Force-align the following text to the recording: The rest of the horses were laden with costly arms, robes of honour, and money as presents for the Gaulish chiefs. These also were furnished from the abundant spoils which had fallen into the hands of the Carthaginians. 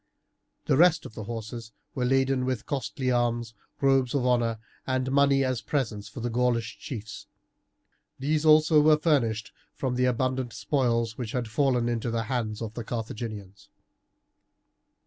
The 0.65 0.77
rest 0.77 1.05
of 1.05 1.13
the 1.13 1.25
horses 1.25 1.71
were 1.93 2.05
laden 2.05 2.43
with 2.43 2.65
costly 2.65 3.11
arms, 3.11 3.53
robes 3.81 4.15
of 4.15 4.25
honour, 4.25 4.57
and 4.87 5.11
money 5.11 5.43
as 5.45 5.61
presents 5.61 6.09
for 6.09 6.21
the 6.21 6.29
Gaulish 6.31 6.79
chiefs. 6.79 7.27
These 8.17 8.43
also 8.43 8.81
were 8.81 8.97
furnished 8.97 9.51
from 9.75 9.93
the 9.93 10.05
abundant 10.05 10.53
spoils 10.53 11.19
which 11.19 11.33
had 11.33 11.47
fallen 11.47 11.87
into 11.87 12.09
the 12.09 12.23
hands 12.23 12.63
of 12.63 12.73
the 12.73 12.83
Carthaginians. 12.83 13.69